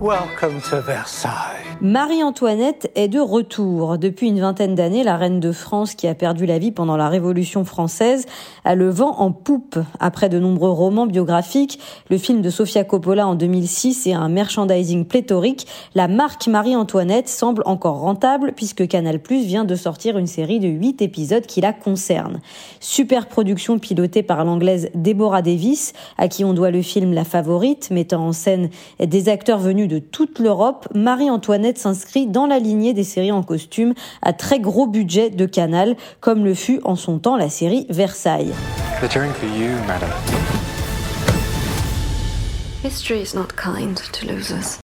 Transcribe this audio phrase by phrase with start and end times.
[0.00, 1.65] Welcome to Versailles.
[1.82, 3.98] Marie-Antoinette est de retour.
[3.98, 7.10] Depuis une vingtaine d'années, la reine de France, qui a perdu la vie pendant la
[7.10, 8.24] Révolution française,
[8.64, 9.78] a le vent en poupe.
[10.00, 11.78] Après de nombreux romans biographiques,
[12.08, 17.62] le film de Sofia Coppola en 2006 et un merchandising pléthorique, la marque Marie-Antoinette semble
[17.66, 22.40] encore rentable puisque Canal+ vient de sortir une série de huit épisodes qui la concernent.
[22.80, 27.90] Super production pilotée par l'anglaise Deborah Davis, à qui on doit le film La Favorite,
[27.90, 33.04] mettant en scène des acteurs venus de toute l'Europe, Marie-Antoinette s'inscrit dans la lignée des
[33.04, 37.36] séries en costume à très gros budget de Canal, comme le fut en son temps
[37.36, 38.52] la série Versailles.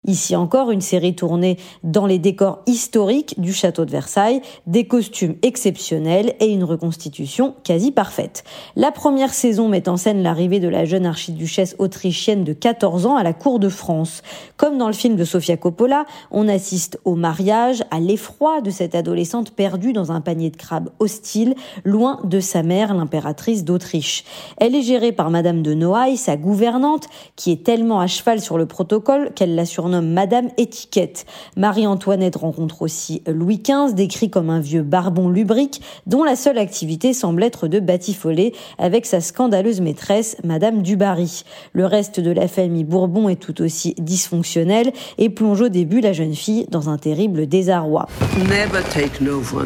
[0.05, 5.35] Ici encore, une série tournée dans les décors historiques du château de Versailles, des costumes
[5.41, 8.45] exceptionnels et une reconstitution quasi parfaite.
[8.77, 13.17] La première saison met en scène l'arrivée de la jeune archiduchesse autrichienne de 14 ans
[13.17, 14.21] à la cour de France.
[14.55, 18.95] Comme dans le film de Sofia Coppola, on assiste au mariage, à l'effroi de cette
[18.95, 21.53] adolescente perdue dans un panier de crabes hostile,
[21.83, 24.23] loin de sa mère, l'impératrice d'Autriche.
[24.55, 28.57] Elle est gérée par Madame de Noailles, sa gouvernante, qui est tellement à cheval sur
[28.57, 31.25] le protocole qu'elle la surnomme Madame Étiquette.
[31.55, 37.13] Marie-Antoinette rencontre aussi Louis XV, décrit comme un vieux barbon lubrique, dont la seule activité
[37.13, 41.43] semble être de batifoler avec sa scandaleuse maîtresse, Madame Dubarry.
[41.71, 46.11] Le reste de la famille Bourbon est tout aussi dysfonctionnel et plonge au début la
[46.11, 48.07] jeune fille dans un terrible désarroi.
[48.49, 49.63] Never take no for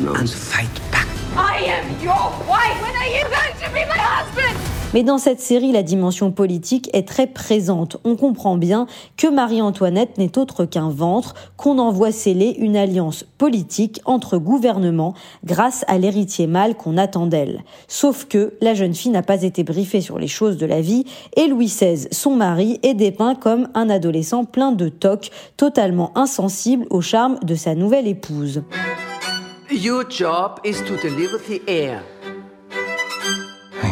[4.94, 7.98] Mais dans cette série, la dimension politique est très présente.
[8.04, 8.86] On comprend bien
[9.18, 15.84] que Marie-Antoinette n'est autre qu'un ventre, qu'on envoie sceller une alliance politique entre gouvernements grâce
[15.88, 17.64] à l'héritier mâle qu'on attend d'elle.
[17.88, 21.06] Sauf que la jeune fille n'a pas été briefée sur les choses de la vie
[21.36, 26.86] et Louis XVI, son mari, est dépeint comme un adolescent plein de tocs, totalement insensible
[26.92, 28.62] au charme de sa nouvelle épouse.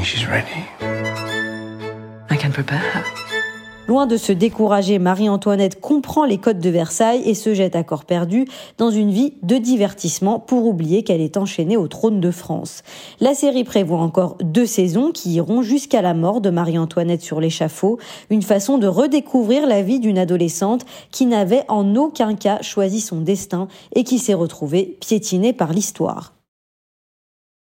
[0.03, 0.65] She's ready.
[2.29, 3.03] I can prepare her.
[3.87, 8.05] Loin de se décourager, Marie-Antoinette comprend les codes de Versailles et se jette à corps
[8.05, 8.45] perdu
[8.77, 12.83] dans une vie de divertissement pour oublier qu'elle est enchaînée au trône de France.
[13.19, 17.99] La série prévoit encore deux saisons qui iront jusqu'à la mort de Marie-Antoinette sur l'échafaud,
[18.29, 23.19] une façon de redécouvrir la vie d'une adolescente qui n'avait en aucun cas choisi son
[23.19, 26.31] destin et qui s'est retrouvée piétinée par l'histoire.